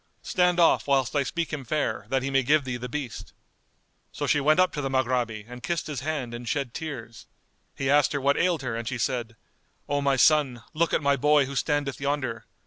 Stand 0.23 0.59
off, 0.59 0.87
whilst 0.87 1.15
I 1.15 1.21
speak 1.21 1.53
him 1.53 1.63
fair, 1.63 2.07
that 2.09 2.23
he 2.23 2.31
may 2.31 2.41
give 2.41 2.63
thee 2.63 2.75
the 2.77 2.89
beast." 2.89 3.33
So 4.11 4.25
she 4.25 4.39
went 4.39 4.59
up 4.59 4.73
to 4.73 4.81
the 4.81 4.89
Maghrabi 4.89 5.45
and 5.47 5.61
kissed 5.61 5.85
his 5.85 5.99
hand 5.99 6.33
and 6.33 6.49
shed 6.49 6.73
tears. 6.73 7.27
He 7.75 7.87
asked 7.87 8.13
her 8.13 8.19
what 8.19 8.35
ailed 8.35 8.63
her 8.63 8.75
and 8.75 8.87
she 8.87 8.97
said, 8.97 9.35
"O 9.87 10.01
my 10.01 10.15
son, 10.15 10.63
look 10.73 10.91
at 10.91 11.03
my 11.03 11.17
boy 11.17 11.45
who 11.45 11.55
standeth 11.55 12.01
yonder. 12.01 12.47